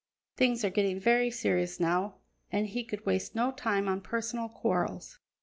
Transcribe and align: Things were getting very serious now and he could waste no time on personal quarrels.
Things 0.35 0.63
were 0.63 0.71
getting 0.71 0.99
very 0.99 1.29
serious 1.29 1.79
now 1.79 2.15
and 2.51 2.65
he 2.65 2.83
could 2.83 3.05
waste 3.05 3.35
no 3.35 3.51
time 3.51 3.87
on 3.87 4.01
personal 4.01 4.49
quarrels. 4.49 5.19